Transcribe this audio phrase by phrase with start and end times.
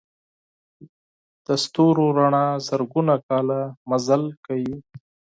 [1.45, 3.59] د ستورو رڼا زرګونه کاله
[3.89, 4.75] مزل کوي.